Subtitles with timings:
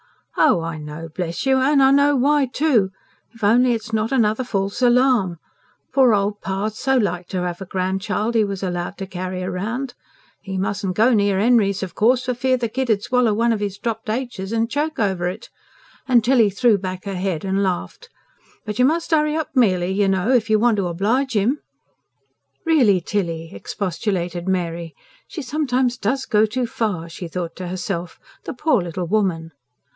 [0.35, 1.57] "Oh, I know, bless you!
[1.57, 2.89] and know why, too.
[3.35, 5.37] If only it's not another false alarm!
[5.93, 9.93] Poor old pa' so like to have a grandchild 'e was allowed to carry round.
[10.43, 13.61] 'E mustn'n go near Henry's, of course, for fear the kid 'ud swallow one of
[13.61, 15.51] 'is dropped aitches and choke over it."
[16.07, 18.09] And Tilly threw back her head and laughed.
[18.65, 21.59] "But you must hurry up, Mely, you know, if you want to oblige 'im."
[22.65, 24.95] "Really, Tilly!" expostulated Mary.
[25.27, 28.19] ("She sometimes DOES go too far," she thought to herself.
[28.45, 29.51] "The poor little woman!")